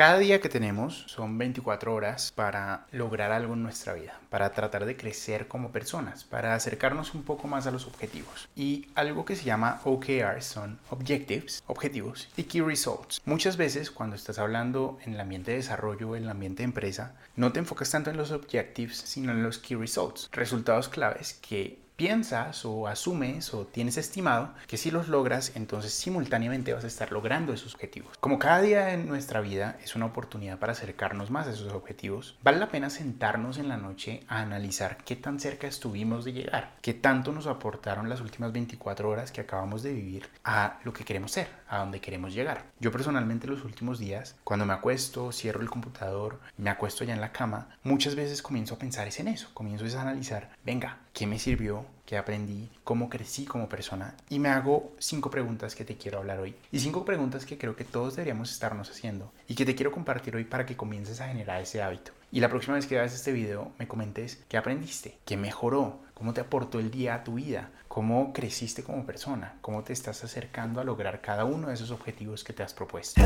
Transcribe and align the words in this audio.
Cada 0.00 0.16
día 0.16 0.40
que 0.40 0.48
tenemos 0.48 1.04
son 1.08 1.36
24 1.36 1.94
horas 1.94 2.32
para 2.34 2.86
lograr 2.90 3.32
algo 3.32 3.52
en 3.52 3.62
nuestra 3.62 3.92
vida, 3.92 4.18
para 4.30 4.50
tratar 4.54 4.86
de 4.86 4.96
crecer 4.96 5.46
como 5.46 5.72
personas, 5.72 6.24
para 6.24 6.54
acercarnos 6.54 7.12
un 7.12 7.22
poco 7.22 7.48
más 7.48 7.66
a 7.66 7.70
los 7.70 7.86
objetivos. 7.86 8.48
Y 8.56 8.86
algo 8.94 9.26
que 9.26 9.36
se 9.36 9.44
llama 9.44 9.82
OKR 9.84 10.40
son 10.40 10.78
Objectives, 10.88 11.62
objetivos, 11.66 12.30
y 12.38 12.44
Key 12.44 12.62
Results. 12.62 13.20
Muchas 13.26 13.58
veces 13.58 13.90
cuando 13.90 14.16
estás 14.16 14.38
hablando 14.38 14.98
en 15.04 15.12
el 15.12 15.20
ambiente 15.20 15.50
de 15.50 15.58
desarrollo, 15.58 16.16
en 16.16 16.22
el 16.22 16.30
ambiente 16.30 16.62
de 16.62 16.68
empresa, 16.68 17.14
no 17.36 17.52
te 17.52 17.58
enfocas 17.58 17.90
tanto 17.90 18.08
en 18.08 18.16
los 18.16 18.30
Objectives, 18.30 18.96
sino 18.96 19.32
en 19.32 19.42
los 19.42 19.58
Key 19.58 19.76
Results, 19.76 20.30
resultados 20.32 20.88
claves 20.88 21.34
que 21.46 21.78
piensas 22.00 22.64
o 22.64 22.88
asumes 22.88 23.52
o 23.52 23.66
tienes 23.66 23.98
estimado 23.98 24.54
que 24.66 24.78
si 24.78 24.90
los 24.90 25.08
logras, 25.08 25.52
entonces 25.54 25.92
simultáneamente 25.92 26.72
vas 26.72 26.84
a 26.84 26.86
estar 26.86 27.12
logrando 27.12 27.52
esos 27.52 27.74
objetivos. 27.74 28.16
Como 28.20 28.38
cada 28.38 28.62
día 28.62 28.94
en 28.94 29.06
nuestra 29.06 29.42
vida 29.42 29.76
es 29.84 29.94
una 29.96 30.06
oportunidad 30.06 30.58
para 30.58 30.72
acercarnos 30.72 31.30
más 31.30 31.46
a 31.46 31.50
esos 31.50 31.70
objetivos, 31.74 32.38
vale 32.42 32.56
la 32.58 32.70
pena 32.70 32.88
sentarnos 32.88 33.58
en 33.58 33.68
la 33.68 33.76
noche 33.76 34.24
a 34.28 34.40
analizar 34.40 34.96
qué 35.04 35.14
tan 35.14 35.38
cerca 35.40 35.66
estuvimos 35.66 36.24
de 36.24 36.32
llegar, 36.32 36.72
qué 36.80 36.94
tanto 36.94 37.32
nos 37.32 37.46
aportaron 37.46 38.08
las 38.08 38.22
últimas 38.22 38.50
24 38.50 39.06
horas 39.06 39.30
que 39.30 39.42
acabamos 39.42 39.82
de 39.82 39.92
vivir 39.92 40.26
a 40.42 40.78
lo 40.84 40.94
que 40.94 41.04
queremos 41.04 41.32
ser, 41.32 41.48
a 41.68 41.80
donde 41.80 42.00
queremos 42.00 42.32
llegar. 42.32 42.64
Yo 42.80 42.90
personalmente 42.90 43.46
los 43.46 43.62
últimos 43.62 43.98
días, 43.98 44.36
cuando 44.42 44.64
me 44.64 44.72
acuesto, 44.72 45.32
cierro 45.32 45.60
el 45.60 45.68
computador, 45.68 46.40
me 46.56 46.70
acuesto 46.70 47.04
ya 47.04 47.12
en 47.12 47.20
la 47.20 47.32
cama, 47.32 47.68
muchas 47.82 48.14
veces 48.14 48.40
comienzo 48.40 48.76
a 48.76 48.78
pensar 48.78 49.06
es 49.06 49.20
en 49.20 49.28
eso, 49.28 49.50
comienzo 49.52 49.84
a 49.98 50.00
analizar, 50.00 50.48
venga, 50.64 50.96
¿qué 51.12 51.26
me 51.26 51.38
sirvió? 51.38 51.84
Que 52.06 52.16
aprendí, 52.16 52.70
cómo 52.84 53.08
crecí 53.08 53.44
como 53.44 53.68
persona 53.68 54.14
y 54.28 54.38
me 54.38 54.48
hago 54.48 54.92
cinco 54.98 55.30
preguntas 55.30 55.74
que 55.74 55.84
te 55.84 55.96
quiero 55.96 56.18
hablar 56.18 56.40
hoy 56.40 56.54
y 56.72 56.80
cinco 56.80 57.04
preguntas 57.04 57.46
que 57.46 57.58
creo 57.58 57.76
que 57.76 57.84
todos 57.84 58.16
deberíamos 58.16 58.50
estarnos 58.50 58.90
haciendo 58.90 59.32
y 59.48 59.54
que 59.54 59.64
te 59.64 59.74
quiero 59.74 59.92
compartir 59.92 60.36
hoy 60.36 60.44
para 60.44 60.66
que 60.66 60.76
comiences 60.76 61.20
a 61.20 61.28
generar 61.28 61.60
ese 61.60 61.82
hábito. 61.82 62.12
Y 62.32 62.40
la 62.40 62.48
próxima 62.48 62.76
vez 62.76 62.86
que 62.86 62.94
veas 62.94 63.12
este 63.12 63.32
video 63.32 63.72
me 63.78 63.88
comentes 63.88 64.42
qué 64.48 64.56
aprendiste, 64.56 65.18
qué 65.24 65.36
mejoró, 65.36 66.00
cómo 66.14 66.32
te 66.32 66.40
aportó 66.40 66.78
el 66.78 66.90
día 66.90 67.14
a 67.14 67.24
tu 67.24 67.34
vida, 67.34 67.70
cómo 67.88 68.32
creciste 68.32 68.84
como 68.84 69.04
persona, 69.04 69.56
cómo 69.62 69.82
te 69.82 69.92
estás 69.92 70.22
acercando 70.22 70.80
a 70.80 70.84
lograr 70.84 71.20
cada 71.20 71.44
uno 71.44 71.68
de 71.68 71.74
esos 71.74 71.90
objetivos 71.90 72.44
que 72.44 72.52
te 72.52 72.62
has 72.62 72.72
propuesto. 72.72 73.20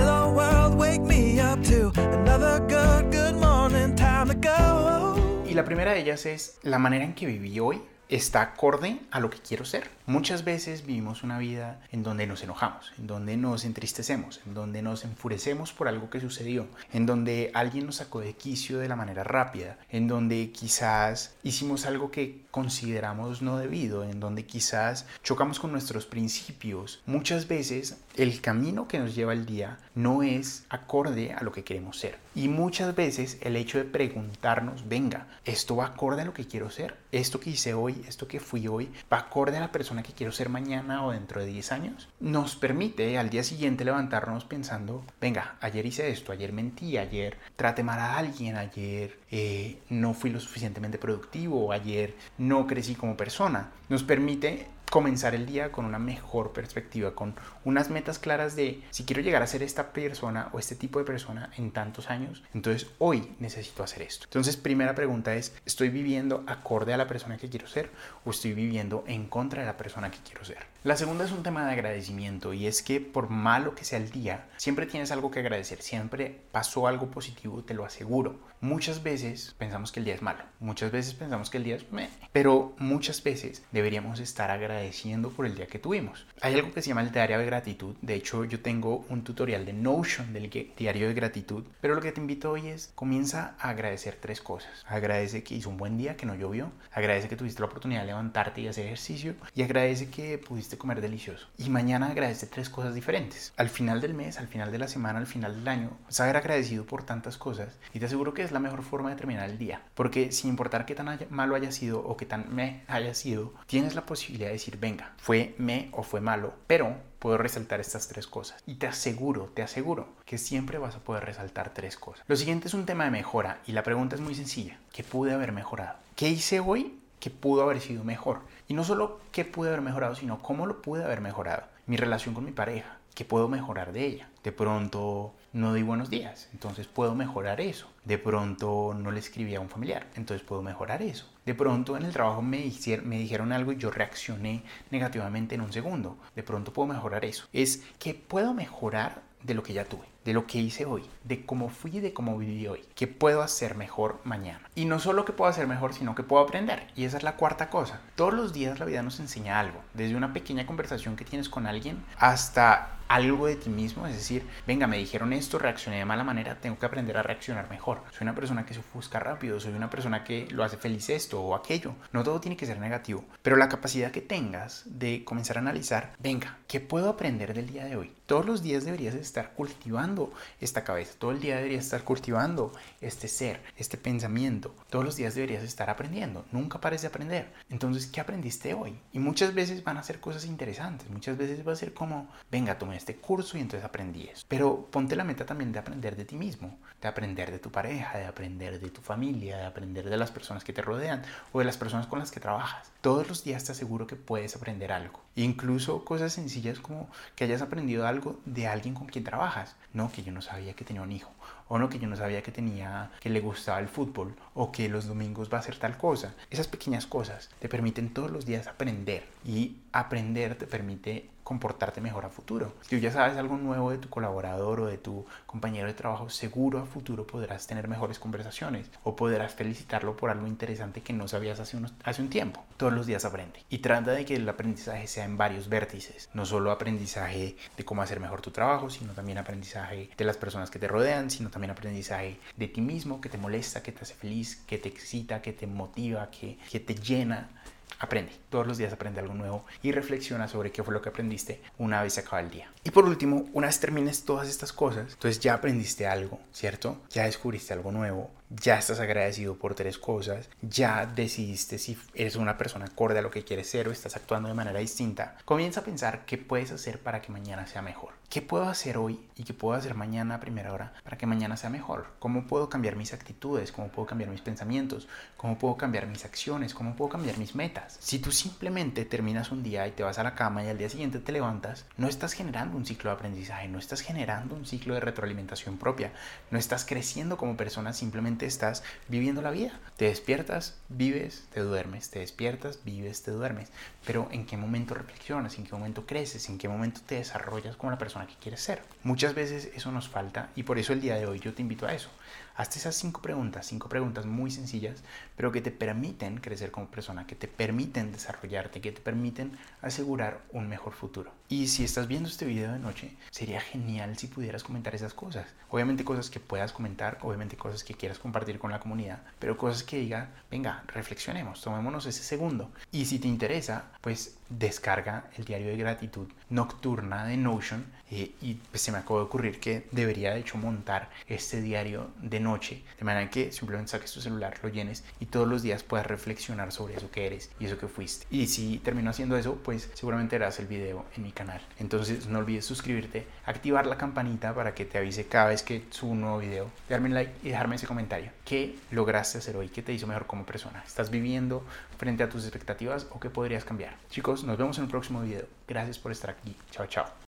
Y 5.47 5.55
la 5.55 5.65
primera 5.65 5.93
de 5.93 6.01
ellas 6.01 6.25
es 6.25 6.59
la 6.63 6.79
manera 6.79 7.05
en 7.05 7.15
que 7.15 7.27
viví 7.27 7.61
hoy 7.61 7.83
está 8.09 8.43
acorde 8.43 9.01
a 9.11 9.21
lo 9.21 9.31
que 9.31 9.39
quiero 9.39 9.65
ser. 9.65 9.91
Muchas 10.07 10.45
veces 10.45 10.85
vivimos 10.85 11.23
una 11.23 11.39
vida 11.39 11.81
en 11.91 12.03
donde 12.03 12.27
nos 12.27 12.43
enojamos, 12.43 12.93
en 12.99 13.07
donde 13.07 13.37
nos 13.37 13.65
entristecemos, 13.65 14.41
en 14.47 14.55
donde 14.55 14.83
nos 14.83 15.05
enfurecemos 15.05 15.73
por 15.73 15.89
algo 15.89 16.11
que 16.11 16.21
sucedió, 16.21 16.67
en 16.93 17.07
donde 17.07 17.51
alguien 17.55 17.87
nos 17.87 17.97
sacó 17.97 18.21
de 18.21 18.35
quicio 18.35 18.79
de 18.79 18.89
la 18.89 18.97
manera 18.97 19.25
rápida, 19.25 19.79
en 19.89 20.07
donde 20.07 20.51
quizás 20.51 21.35
hicimos 21.43 21.87
algo 21.87 22.11
que 22.11 22.43
consideramos 22.51 23.43
no 23.43 23.57
debido, 23.57 24.05
en 24.05 24.21
donde 24.21 24.45
quizás 24.45 25.07
chocamos 25.23 25.59
con 25.59 25.73
nuestros 25.73 26.07
principios. 26.07 27.03
Muchas 27.07 27.49
veces 27.49 27.97
el 28.17 28.41
camino 28.41 28.89
que 28.89 28.99
nos 28.99 29.15
lleva 29.15 29.33
el 29.33 29.47
día 29.47 29.79
no 29.95 30.23
es 30.23 30.65
acorde 30.69 31.33
a 31.33 31.43
lo 31.43 31.53
que 31.53 31.65
queremos 31.65 31.99
ser. 31.99 32.19
Y 32.35 32.49
muchas 32.49 32.95
veces 32.95 33.39
el 33.43 33.57
hecho 33.57 33.79
de 33.79 33.85
preguntarnos, 33.85 34.89
venga, 34.89 35.29
¿esto 35.45 35.77
va 35.77 35.87
acorde 35.87 36.23
a 36.23 36.25
lo 36.25 36.35
que 36.35 36.47
quiero 36.47 36.71
ser? 36.71 36.97
¿Esto 37.13 37.39
que 37.39 37.51
hice 37.51 37.75
hoy 37.75 38.05
esto 38.09 38.29
que 38.29 38.41
fui 38.41 38.67
hoy, 38.69 38.91
va 39.13 39.19
acorde 39.19 39.57
a 39.57 39.61
la 39.61 39.73
persona 39.73 40.03
que 40.03 40.13
quiero 40.13 40.33
ser 40.33 40.49
mañana 40.49 41.05
o 41.05 41.13
dentro 41.13 41.41
de 41.41 41.47
10 41.47 41.73
años, 41.73 42.09
nos 42.21 42.57
permite 42.57 43.19
al 43.19 43.31
día 43.31 43.43
siguiente 43.43 43.85
levantarnos 43.85 44.45
pensando, 44.45 45.05
venga, 45.21 45.57
ayer 45.61 45.85
hice 45.87 46.11
esto, 46.11 46.33
ayer 46.33 46.53
mentí, 46.53 46.99
ayer 46.99 47.39
traté 47.57 47.83
mal 47.83 47.99
a 47.99 48.17
alguien, 48.17 48.57
ayer 48.57 49.19
eh, 49.31 49.79
no 49.91 50.15
fui 50.15 50.31
lo 50.31 50.41
suficientemente 50.41 50.99
productivo, 50.99 51.73
ayer 51.73 52.15
no 52.39 52.67
crecí 52.67 52.95
como 52.95 53.17
persona. 53.17 53.73
Nos 53.89 54.03
permite 54.03 54.69
comenzar 54.95 55.35
el 55.35 55.45
día 55.45 55.73
con 55.73 55.87
una 55.87 55.99
mejor 55.99 56.53
perspectiva, 56.53 57.17
con 57.17 57.35
unas 57.65 57.91
metas 57.91 58.21
claras 58.21 58.55
de 58.55 58.81
si 58.91 59.05
quiero 59.05 59.23
llegar 59.23 59.43
a 59.43 59.49
ser 59.49 59.65
esta 59.65 59.93
persona 59.93 60.51
o 60.53 60.61
este 60.61 60.77
tipo 60.77 61.01
de 61.01 61.05
persona 61.05 61.51
en 61.57 61.73
tantos 61.73 62.11
años, 62.11 62.45
entonces 62.55 62.89
hoy 63.01 63.35
necesito 63.41 63.83
hacer 63.83 64.03
esto. 64.03 64.27
Entonces, 64.27 64.57
primera 64.57 64.95
pregunta 64.95 65.35
es, 65.35 65.53
¿estoy 65.67 65.89
viviendo 65.89 66.45
acorde 66.47 66.95
a 66.95 66.97
la 66.97 67.09
persona 67.09 67.39
que 67.39 67.51
quiero 67.51 67.67
ser 67.67 67.91
o 68.25 68.31
estoy 68.31 68.55
viviendo 68.55 69.03
en 69.09 69.27
contra 69.27 69.63
de 69.63 69.67
la 69.67 69.77
persona 69.77 70.13
que 70.13 70.19
quiero 70.19 70.45
ser? 70.45 70.74
La 70.85 70.99
segunda 70.99 71.25
es 71.25 71.33
un 71.33 71.43
tema 71.43 71.65
de 71.65 71.73
agradecimiento 71.73 72.53
y 72.53 72.67
es 72.67 72.83
que 72.83 73.01
por 73.01 73.31
malo 73.31 73.75
que 73.75 73.87
sea 73.87 73.99
el 73.99 74.11
día, 74.11 74.51
siempre 74.59 74.85
tienes 74.85 75.11
algo 75.13 75.31
que 75.31 75.39
agradecer, 75.39 75.81
siempre 75.81 76.43
pasó 76.53 76.87
algo 76.87 77.11
positivo, 77.11 77.65
te 77.65 77.73
lo 77.73 77.87
aseguro. 77.87 78.39
Muchas 78.61 79.03
veces 79.03 79.55
pensamos 79.57 79.93
que 79.93 80.01
el 80.01 80.05
día 80.05 80.15
es 80.15 80.21
malo, 80.21 80.45
muchas 80.61 80.93
veces 80.93 81.15
pensamos 81.15 81.49
que 81.49 81.57
el 81.57 81.65
día 81.65 81.77
es 81.77 81.91
meh, 81.91 82.11
pero 82.33 82.75
muchas 82.79 83.23
veces 83.23 83.63
deberíamos 83.73 84.21
estar 84.21 84.51
agradeciendo 84.51 85.31
por 85.31 85.47
el 85.47 85.55
día 85.55 85.67
que 85.69 85.79
tuvimos. 85.79 86.27
Hay 86.43 86.55
algo 86.55 86.71
que 86.71 86.83
se 86.83 86.89
llama 86.89 87.01
el 87.01 87.13
diario 87.13 87.39
de 87.39 87.47
gratitud. 87.47 87.97
De 88.03 88.15
hecho, 88.15 88.45
yo 88.45 88.61
tengo 88.61 89.07
un 89.09 89.25
tutorial 89.25 89.65
de 89.65 89.73
Notion 89.73 90.35
del 90.35 90.51
diario 90.77 91.09
de 91.09 91.15
gratitud. 91.15 91.65
Pero 91.81 91.95
lo 91.95 92.03
que 92.03 92.13
te 92.13 92.21
invito 92.21 92.51
hoy 92.51 92.69
es, 92.69 92.93
comienza 92.95 93.55
a 93.59 93.71
agradecer 93.71 94.19
tres 94.21 94.43
cosas. 94.43 94.85
Agradece 94.87 95.43
que 95.43 95.55
hizo 95.55 95.71
un 95.71 95.79
buen 95.79 95.97
día, 95.97 96.19
que 96.19 96.27
no 96.27 96.35
llovió. 96.35 96.73
Agradece 96.93 97.29
que 97.29 97.37
tuviste 97.37 97.61
la 97.61 97.67
oportunidad 97.67 98.03
de 98.03 98.09
levantarte 98.09 98.61
y 98.61 98.69
hacer 98.69 98.85
ejercicio. 98.85 99.35
Y 99.55 99.63
agradece 99.63 100.11
que 100.11 100.37
pudiste 100.37 100.74
comer 100.79 101.01
delicioso. 101.01 101.49
Y 101.59 101.71
mañana 101.71 102.07
agradece 102.07 102.47
tres 102.47 102.69
cosas 102.69 102.95
diferentes. 102.95 103.53
Al 103.57 103.69
final 103.69 104.01
del 104.01 104.15
mes, 104.15 104.39
al 104.39 104.49
final 104.49 104.73
de 104.73 104.79
la 104.79 104.89
semana, 104.89 105.19
al 105.19 105.27
final 105.27 105.57
del 105.57 105.69
año, 105.69 105.91
a 106.19 106.25
agradecido 106.25 106.85
por 106.85 107.05
tantas 107.05 107.39
cosas. 107.39 107.79
Y 107.93 108.01
te 108.01 108.07
aseguro 108.07 108.35
que 108.35 108.43
es 108.43 108.53
la 108.53 108.61
mejor 108.61 108.83
forma 108.83 109.11
de 109.11 109.17
terminar 109.17 109.49
el 109.49 109.59
día. 109.59 109.83
Porque 109.95 110.33
sin 110.33 110.51
importar 110.51 110.87
qué 110.87 110.95
tan 110.95 111.19
malo 111.31 111.55
haya 111.55 111.73
sido 111.73 112.01
o 112.01 112.17
qué 112.17 112.27
tan 112.27 112.55
me 112.55 112.83
haya 112.89 113.15
sido, 113.15 113.55
tienes 113.67 113.95
la 113.95 114.07
posibilidad 114.07 114.49
de 114.49 114.55
decir, 114.55 114.79
venga, 114.79 115.13
fue 115.17 115.55
me 115.59 115.89
o 115.93 116.03
fue 116.03 116.21
malo, 116.21 116.55
pero 116.67 116.97
puedo 117.19 117.39
resaltar 117.39 117.81
estas 117.81 118.09
tres 118.09 118.27
cosas. 118.27 118.63
Y 118.67 118.75
te 118.75 118.87
aseguro, 118.87 119.51
te 119.55 119.63
aseguro 119.63 120.09
que 120.27 120.39
siempre 120.39 120.79
vas 120.79 120.95
a 120.95 121.01
poder 121.01 121.25
resaltar 121.25 121.73
tres 121.73 121.97
cosas. 121.97 122.25
Lo 122.29 122.37
siguiente 122.37 122.69
es 122.69 122.75
un 122.75 122.85
tema 122.85 123.05
de 123.05 123.11
mejora 123.11 123.61
y 123.67 123.73
la 123.73 123.83
pregunta 123.83 124.15
es 124.15 124.21
muy 124.21 124.35
sencilla. 124.35 124.79
¿Qué 124.93 125.03
pude 125.03 125.33
haber 125.33 125.53
mejorado? 125.53 125.97
¿Qué 126.17 126.29
hice 126.29 126.61
hoy 126.61 126.99
que 127.21 127.31
pudo 127.31 127.63
haber 127.63 127.81
sido 127.81 128.05
mejor? 128.05 128.41
No 128.75 128.83
solo 128.83 129.21
qué 129.31 129.45
pude 129.45 129.69
haber 129.69 129.83
mejorado, 129.83 130.17
sino 130.17 130.43
cómo 130.43 130.67
lo 130.67 130.83
pude 130.83 131.05
haber 131.05 131.21
mejorado. 131.21 131.63
Mi 131.87 131.97
relación 131.97 132.35
con 132.35 132.45
mi 132.45 132.51
pareja, 132.51 132.99
¿qué 133.15 133.25
puedo 133.25 133.47
mejorar 133.47 133.93
de 133.93 134.05
ella? 134.05 134.29
De 134.43 134.51
pronto 134.51 135.33
no 135.53 135.75
di 135.75 135.85
buenos 135.85 136.11
días, 136.11 136.49
entonces 136.53 136.89
puedo 136.89 137.15
mejorar 137.15 137.61
eso. 137.61 137.87
De 138.05 138.19
pronto 138.19 138.93
no 138.99 139.13
le 139.13 139.21
escribí 139.21 139.55
a 139.55 139.61
un 139.61 139.69
familiar, 139.69 140.09
entonces 140.17 140.45
puedo 140.45 140.61
mejorar 140.61 141.03
eso. 141.03 141.31
De 141.47 141.55
pronto 141.55 141.97
en 141.97 142.05
el 142.05 142.13
trabajo 142.13 142.43
me, 142.43 142.69
me 143.05 143.19
dijeron 143.21 143.53
algo 143.53 143.71
y 143.71 143.77
yo 143.77 143.93
reaccioné 143.93 144.65
negativamente 144.91 145.55
en 145.55 145.61
un 145.61 145.73
segundo. 145.73 146.19
De 146.35 146.43
pronto 146.43 146.73
puedo 146.73 146.89
mejorar 146.89 147.25
eso. 147.25 147.47
Es 147.53 147.85
que 148.01 148.13
puedo 148.13 148.55
mejorar 148.55 149.23
de 149.45 149.55
lo 149.55 149.63
que 149.63 149.75
ya 149.75 149.85
tuve, 149.85 150.07
de 150.25 150.33
lo 150.33 150.47
que 150.47 150.59
hice 150.59 150.87
hoy, 150.87 151.05
de 151.23 151.47
cómo 151.47 151.69
fui 151.69 151.99
y 151.99 152.01
de 152.01 152.13
cómo 152.13 152.37
viví 152.37 152.67
hoy, 152.67 152.85
que 152.95 153.07
puedo 153.07 153.43
hacer 153.43 153.77
mejor 153.77 154.21
mañana. 154.25 154.69
Y 154.75 154.87
no 154.87 154.99
solo 154.99 155.25
que 155.25 155.33
puedo 155.33 155.51
hacer 155.51 155.67
mejor, 155.67 155.95
sino 155.95 156.15
que 156.15 156.23
puedo 156.23 156.43
aprender. 156.43 156.89
Y 156.97 157.05
esa 157.05 157.19
es 157.19 157.23
la 157.23 157.37
cuarta 157.37 157.71
cosa. 157.71 158.01
Todos 158.17 158.35
los 158.35 158.53
días 158.53 158.81
la 158.81 158.87
vida 158.87 159.03
nos 159.03 159.21
enseña 159.21 159.61
algo, 159.61 159.81
desde 159.93 160.17
una 160.17 160.33
pequeña 160.33 160.67
conversación 160.67 161.17
que 161.17 161.25
tienes 161.25 161.49
con 161.49 161.67
alguien 161.67 162.03
hasta 162.19 162.95
algo 163.09 163.47
de 163.47 163.57
ti 163.57 163.71
mismo, 163.71 164.07
es 164.07 164.15
decir, 164.15 164.47
venga, 164.67 164.87
me 164.87 164.97
dijeron 164.97 165.33
esto, 165.33 165.59
reaccioné 165.59 165.99
de 165.99 166.05
mala 166.05 166.25
manera, 166.25 166.59
tengo 166.61 166.79
que 166.79 166.87
aprender 166.87 167.17
a 167.17 167.23
reaccionar 167.23 167.69
mejor. 167.71 168.03
Soy 168.11 168.23
una 168.23 168.35
persona 168.35 168.65
que 168.65 168.75
se 168.75 168.81
ofusca 168.81 169.21
rápido, 169.21 169.61
soy 169.61 169.75
una 169.75 169.91
persona 169.91 170.25
que 170.25 170.49
lo 170.51 170.65
hace 170.65 170.77
feliz 170.77 171.11
esto 171.11 171.43
o 171.43 171.55
aquello. 171.55 171.95
No 172.13 172.23
todo 172.23 172.41
tiene 172.41 172.57
que 172.57 172.67
ser 172.67 172.81
negativo, 172.81 173.25
pero 173.43 173.57
la 173.57 173.69
capacidad 173.69 174.11
que 174.11 174.23
tengas 174.23 174.85
de 174.87 175.23
comenzar 175.25 175.59
a 175.59 175.61
analizar, 175.61 176.15
venga, 176.19 176.59
¿qué 176.67 176.81
puedo 176.81 177.11
aprender 177.11 177.55
del 177.55 177.71
día 177.71 177.85
de 177.85 177.97
hoy? 177.97 178.13
Todos 178.27 178.47
los 178.47 178.63
días 178.63 178.85
deberías 178.85 179.15
estar 179.15 179.34
cultivando 179.43 180.33
esta 180.61 180.85
cabeza, 180.85 181.15
todo 181.19 181.33
el 181.33 181.41
día 181.41 181.57
deberías 181.57 181.85
estar 181.85 182.05
cultivando 182.05 182.73
este 183.01 183.29
ser, 183.29 183.61
este 183.77 183.97
pensamiento. 183.97 184.75
Todos 184.91 185.05
los 185.05 185.17
días 185.17 185.35
deberías 185.35 185.63
estar 185.63 185.91
aprendiendo, 185.91 186.45
nunca 186.53 186.81
pares 186.81 187.03
de 187.03 187.09
aprender. 187.09 187.53
Entonces, 187.71 188.07
¿qué 188.07 188.21
aprendiste 188.21 188.75
hoy? 188.75 188.99
Y 189.13 189.19
muchas 189.19 189.55
veces 189.55 189.83
van 189.83 189.99
a 189.99 190.03
ser 190.03 190.21
cosas 190.21 190.45
interesantes, 190.45 191.11
muchas 191.11 191.37
veces 191.37 191.67
va 191.67 191.73
a 191.73 191.77
ser 191.77 191.93
como, 191.93 192.29
venga, 192.51 192.79
tomé 192.79 192.97
este 192.97 193.17
curso 193.17 193.59
y 193.59 193.61
entonces 193.61 193.85
aprendí 193.85 194.29
eso. 194.29 194.47
Pero 194.49 194.87
ponte 194.91 195.17
la 195.17 195.25
meta 195.25 195.45
también 195.45 195.73
de 195.73 195.79
aprender 195.79 196.17
de 196.17 196.25
ti 196.25 196.37
mismo, 196.37 196.79
de 197.01 197.09
aprender 197.09 197.51
de 197.51 197.59
tu 197.59 197.71
pareja, 197.71 198.19
de 198.19 198.27
aprender 198.27 198.81
de 198.81 198.91
tu 198.91 199.01
familia, 199.01 199.57
de 199.57 199.67
aprender 199.67 200.09
de 200.09 200.17
las 200.17 200.31
personas 200.31 200.65
que 200.65 200.73
te 200.73 200.83
rodean 200.83 201.23
o 201.53 201.59
de 201.59 201.65
las 201.65 201.77
personas 201.77 202.07
con 202.07 202.19
las 202.19 202.31
que 202.31 202.41
trabajas. 202.41 202.91
Todos 203.01 203.29
los 203.29 203.45
días 203.45 203.65
te 203.65 203.73
aseguro 203.73 204.07
que 204.07 204.17
puedes 204.17 204.57
aprender 204.57 204.93
algo. 204.93 205.21
Incluso 205.37 206.05
cosas 206.05 206.33
sencillas 206.33 206.79
como 206.79 207.09
que 207.35 207.45
hayas 207.45 207.63
aprendido 207.63 208.07
algo 208.07 208.41
de 208.45 208.67
alguien 208.69 208.95
con 208.95 209.07
quien 209.09 209.24
trabajas. 209.25 209.77
No, 209.93 210.13
que 210.13 210.23
yo 210.23 210.33
no 210.33 210.43
sabía 210.43 210.75
que 210.75 210.85
tenía 210.85 211.03
un 211.03 211.13
hijo. 211.13 211.33
o 211.67 211.79
no 211.79 211.89
que 211.89 211.99
yo 211.99 212.07
no 212.07 212.15
sabía 212.15 212.43
que 212.43 212.53
tenía, 212.53 213.11
que 213.21 213.31
le 213.31 213.41
gustaba 213.41 213.81
el 213.81 213.89
fútbol, 213.89 214.37
o 214.55 214.71
que 214.71 214.89
los 214.89 215.07
domingos 215.07 215.51
va 215.53 215.57
a 215.57 215.61
hacer 215.61 215.77
tal 215.79 215.97
cosa. 215.97 216.35
Esas 216.51 216.69
pequeñas 216.69 217.07
cosas 217.07 217.51
te 217.59 217.69
permiten 217.69 218.13
todos 218.13 218.31
los 218.31 218.45
días 218.45 218.67
aprender 218.67 219.27
y 219.45 219.79
aprender 219.93 220.57
te 220.57 220.67
permite 220.67 221.31
comportarte 221.45 222.01
mejor 222.01 222.25
a 222.25 222.31
futuro. 222.31 222.75
Si 222.83 222.97
tú 222.97 222.97
ya 222.97 223.13
sabes 223.13 223.37
algo 223.37 223.57
nuevo 223.57 223.91
de 223.91 223.99
tu 223.99 224.09
colaborador 224.09 224.81
o 224.81 224.87
de 224.87 224.99
tu 224.99 225.27
compañero 225.47 225.87
de 225.87 225.95
trabajo, 225.95 226.31
seguro 226.31 226.81
a 226.81 226.87
futuro 226.87 227.27
podrás 227.27 227.67
tener 227.67 227.87
mejores 227.87 228.19
conversaciones 228.19 228.91
o 229.05 229.15
podrás 229.15 229.55
felicitarlo 229.55 230.17
por 230.17 230.31
algo 230.31 230.47
interesante 230.47 231.03
que 231.03 231.13
no 231.13 231.29
sabías 231.29 231.61
hace, 231.61 231.79
hace 232.03 232.23
un 232.23 232.31
tiempo. 232.31 232.65
Todos 232.77 232.93
los 232.93 233.07
días 233.07 233.25
aprende. 233.25 233.63
Y 233.69 233.79
trata 233.79 234.13
de 234.13 234.25
que 234.25 234.37
el 234.37 234.49
aprendizaje 234.49 235.07
sea 235.07 235.25
en 235.25 235.37
varios 235.37 235.69
vértices. 235.69 236.31
No 236.35 236.47
solo 236.47 236.71
aprendizaje 236.71 237.57
de 237.77 237.85
cómo 237.85 238.03
hacer 238.03 238.21
mejor 238.21 238.41
tu 238.41 238.51
trabajo, 238.51 238.89
sino 238.91 239.13
también 239.13 239.39
aprendizaje 239.39 240.11
de 240.17 240.25
las 240.25 240.39
personas 240.39 240.71
que 240.71 240.79
te 240.79 240.89
rodean, 240.89 241.31
sino 241.31 241.51
también 241.51 241.71
aprendizaje 241.71 242.41
de 242.57 242.69
ti 242.69 242.81
mismo, 242.81 243.21
que 243.21 243.29
te 243.29 243.39
molesta, 243.39 243.83
que 243.83 243.93
te 243.93 244.03
hace 244.03 244.15
feliz, 244.15 244.63
que 244.67 244.79
te 244.79 244.89
excita, 244.89 245.43
que 245.43 245.53
te 245.53 245.67
motiva, 245.67 246.31
que, 246.31 246.59
que 246.71 246.81
te 246.81 246.95
llena 246.95 247.51
aprende. 247.99 248.33
Todos 248.51 248.67
los 248.67 248.79
días 248.79 248.93
aprende 248.93 249.21
algo 249.21 249.35
nuevo 249.35 249.65
y 249.83 249.93
reflexiona 249.93 250.49
sobre 250.49 250.73
qué 250.73 250.83
fue 250.83 250.95
lo 250.95 251.03
que 251.03 251.09
aprendiste 251.09 251.63
una 251.79 252.03
vez 252.03 252.15
se 252.15 252.21
acaba 252.21 252.41
el 252.41 252.51
día. 252.51 252.71
Y 252.85 252.91
por 252.91 253.05
último, 253.05 253.47
una 253.53 253.67
vez 253.67 253.81
termines 253.81 254.25
todas 254.25 254.49
estas 254.49 254.73
cosas, 254.73 255.13
entonces 255.13 255.41
ya 255.41 255.55
aprendiste 255.55 256.07
algo, 256.07 256.39
¿cierto? 256.53 256.99
Ya 257.11 257.25
descubriste 257.25 257.73
algo 257.73 257.93
nuevo, 257.93 258.31
ya 258.51 258.79
estás 258.79 259.01
agradecido 259.01 259.57
por 259.57 259.75
tres 259.75 259.99
cosas, 259.99 260.49
ya 260.63 261.07
decidiste 261.07 261.79
si 261.79 261.99
eres 262.15 262.37
una 262.37 262.59
persona 262.59 262.87
acorde 262.87 263.19
a 263.19 263.23
lo 263.23 263.31
que 263.31 263.45
quieres 263.45 263.69
ser 263.69 263.89
o 263.89 263.93
estás 263.93 264.17
actuando 264.17 264.49
de 264.49 264.55
manera 264.55 264.79
distinta, 264.81 265.37
comienza 265.45 265.81
a 265.81 265.85
pensar 265.85 266.25
qué 266.25 266.39
puedes 266.39 266.71
hacer 266.73 267.01
para 267.01 267.23
que 267.23 267.33
mañana 267.33 267.67
sea 267.67 267.83
mejor. 267.83 268.13
¿Qué 268.35 268.43
puedo 268.43 268.65
hacer 268.65 268.97
hoy 268.97 269.21
y 269.37 269.45
qué 269.45 269.55
puedo 269.55 269.79
hacer 269.79 269.95
mañana 269.95 270.35
a 270.35 270.41
primera 270.41 270.73
hora 270.73 270.93
para 271.05 271.17
que 271.17 271.27
mañana 271.27 271.57
sea 271.57 271.71
mejor? 271.71 272.07
¿Cómo 272.19 272.49
puedo 272.49 272.69
cambiar 272.69 272.97
mis 272.97 273.13
actitudes? 273.13 273.71
¿Cómo 273.71 273.89
puedo 273.89 274.07
cambiar 274.07 274.31
mis 274.31 274.41
pensamientos? 274.41 275.07
¿Cómo 275.37 275.57
puedo 275.57 275.77
cambiar 275.77 276.09
mis 276.09 276.25
acciones? 276.25 276.75
¿Cómo 276.75 276.97
puedo 276.97 277.11
cambiar 277.11 277.39
mis 277.39 277.55
metas? 277.55 277.97
Si 278.01 278.19
tú 278.19 278.33
simplemente 278.33 279.05
terminas 279.05 279.53
un 279.53 279.63
día 279.63 279.87
y 279.87 279.93
te 279.93 280.03
vas 280.03 280.19
a 280.19 280.25
la 280.25 280.35
cama 280.35 280.65
y 280.65 280.69
al 280.69 280.79
día 280.79 280.91
siguiente 280.91 281.21
te 281.21 281.31
levantas, 281.31 281.85
no 281.97 282.09
estás 282.09 282.33
generando 282.33 282.77
un 282.77 282.87
ciclo 282.87 283.11
de 283.11 283.17
aprendizaje, 283.17 283.69
no 283.69 283.79
estás 283.79 284.01
generando 284.01 284.57
un 284.57 284.67
ciclo 284.67 284.95
de 284.95 285.01
retroalimentación 285.01 285.79
propia, 285.79 286.13
no 286.51 286.59
estás 286.59 286.85
creciendo 286.85 287.37
como 287.37 287.57
persona 287.57 287.93
simplemente 287.93 288.34
estás 288.43 288.83
viviendo 289.09 289.43
la 289.43 289.51
vida. 289.51 289.81
Te 289.97 290.07
despiertas, 290.07 290.77
vives, 290.89 291.45
te 291.53 291.61
duermes, 291.61 292.11
te 292.11 292.19
despiertas, 292.19 292.81
vives, 292.85 293.23
te 293.23 293.31
duermes. 293.31 293.71
Pero 294.07 294.29
¿en 294.33 294.47
qué 294.47 294.57
momento 294.57 294.95
reflexionas? 294.95 295.57
¿En 295.59 295.65
qué 295.65 295.73
momento 295.73 296.07
creces? 296.07 296.49
¿En 296.49 296.59
qué 296.59 296.69
momento 296.69 297.01
te 297.07 297.17
desarrollas 297.17 297.77
como 297.77 297.91
la 297.91 297.99
persona 297.99 298.27
que 298.27 298.35
quieres 298.41 298.61
ser? 298.61 298.83
Muchas 299.03 299.35
veces 299.35 299.71
eso 299.75 299.93
nos 299.93 300.09
falta 300.09 300.51
y 300.57 300.65
por 300.65 300.79
eso 300.79 300.93
el 300.93 301.01
día 301.01 301.17
de 301.17 301.27
hoy 301.27 301.39
yo 301.39 301.55
te 301.55 301.63
invito 301.63 301.87
a 301.87 301.95
eso. 301.95 302.11
Hazte 302.57 302.79
esas 302.79 302.95
cinco 302.95 303.21
preguntas, 303.21 303.67
cinco 303.67 303.89
preguntas 303.89 304.27
muy 304.27 304.51
sencillas, 304.51 305.03
pero 305.37 305.51
que 305.51 305.61
te 305.61 305.73
permiten 305.73 306.39
crecer 306.39 306.71
como 306.71 306.87
persona, 306.87 307.27
que 307.27 307.35
te 307.35 307.49
permiten 307.49 308.13
desarrollarte, 308.13 308.81
que 308.81 308.93
te 308.93 309.01
permiten 309.01 309.59
asegurar 309.83 310.41
un 310.53 310.69
mejor 310.69 310.93
futuro. 310.93 311.33
Y 311.49 311.67
si 311.67 311.83
estás 311.83 312.07
viendo 312.07 312.29
este 312.29 312.45
video 312.45 312.73
de 312.73 312.79
noche, 312.79 313.17
sería 313.31 313.61
genial 313.61 314.17
si 314.17 314.29
pudieras 314.29 314.63
comentar 314.63 314.95
esas 314.95 315.15
cosas. 315.15 315.47
Obviamente 315.69 316.05
cosas 316.05 316.31
que 316.31 316.39
puedas 316.39 316.73
comentar, 316.73 317.19
obviamente 317.23 317.57
cosas 317.57 317.83
que 317.83 317.95
quieras 317.95 318.21
compartir 318.21 318.61
con 318.61 318.71
la 318.71 318.79
comunidad, 318.79 319.23
pero 319.41 319.59
cosas 319.59 319.83
que 319.83 319.99
diga, 319.99 320.31
venga, 320.51 320.85
reflexionemos, 320.87 321.61
tomémonos 321.61 322.07
ese 322.07 322.23
segundo. 322.23 322.71
Y 322.93 323.07
si 323.07 323.19
te 323.19 323.27
interesa, 323.27 323.87
pues 324.01 324.37
descarga 324.59 325.25
el 325.37 325.45
diario 325.45 325.69
de 325.69 325.77
gratitud 325.77 326.29
nocturna 326.51 327.25
de 327.27 327.37
Notion 327.37 327.85
eh, 328.11 328.33
y 328.41 328.55
pues 328.55 328.83
se 328.83 328.93
me 328.93 328.99
acabó 328.99 329.19
de 329.19 329.25
ocurrir 329.25 329.59
que 329.59 329.87
debería 329.91 330.33
de 330.33 330.41
hecho 330.41 330.59
montar 330.59 331.11
este 331.27 331.61
diario 331.61 332.11
de 332.23 332.39
noche 332.39 332.85
de 332.99 333.05
manera 333.05 333.29
que 333.31 333.51
simplemente 333.51 333.91
saques 333.93 334.13
tu 334.13 334.21
celular, 334.21 334.59
lo 334.63 334.69
llenes 334.69 335.05
y 335.21 335.27
todos 335.27 335.49
los 335.49 335.63
días 335.63 335.83
puedas 335.83 336.07
reflexionar 336.07 336.71
sobre 336.71 336.97
eso 336.97 337.11
que 337.11 337.27
eres 337.27 337.51
y 337.59 337.67
eso 337.67 337.79
que 337.79 337.89
fuiste. 337.89 338.27
Y 338.31 338.47
si 338.47 338.79
termino 338.79 339.11
haciendo 339.11 339.37
eso, 339.37 339.57
pues 339.57 339.91
seguramente 339.95 340.37
harás 340.37 340.59
el 340.61 340.67
video 340.67 341.05
en 341.17 341.23
mi 341.23 341.33
canal. 341.33 341.61
Entonces 341.79 342.27
no 342.27 342.39
olvides 342.39 342.65
suscribirte, 342.65 343.27
activar 343.47 343.87
la 343.87 343.97
campanita 343.97 344.55
para 344.55 344.75
que 344.75 344.85
te 344.85 344.99
avise 344.99 345.27
cada 345.27 345.47
vez 345.47 345.63
que 345.63 345.85
subo 345.91 346.13
un 346.13 346.21
nuevo 346.21 346.39
video, 346.39 346.71
darme 346.89 347.09
un 347.09 347.15
like 347.15 347.33
y 347.43 347.49
dejarme 347.49 347.77
ese 347.77 347.87
comentario. 347.87 348.31
¿Qué 348.45 348.77
lograste 348.91 349.39
hacer 349.39 349.57
hoy? 349.57 349.69
¿Qué 349.69 349.83
te 349.83 349.93
hizo 349.93 350.07
mejor 350.07 350.27
como 350.27 350.45
persona? 350.45 350.83
¿Estás 350.87 351.11
viviendo 351.11 351.65
frente 351.99 352.23
a 352.23 352.29
tus 352.29 352.45
expectativas 352.45 353.07
o 353.11 353.19
qué 353.19 353.31
podrías 353.31 353.65
cambiar? 353.65 353.97
Chicos, 354.11 354.44
nos 354.45 354.57
vemos 354.57 354.79
en 354.79 354.85
el 354.85 354.91
próximo 354.91 355.23
video. 355.23 355.47
Gracias 355.67 355.99
por 355.99 356.13
estar 356.13 356.31
aquí. 356.31 356.55
Chao, 356.71 356.87
chao. 356.87 357.07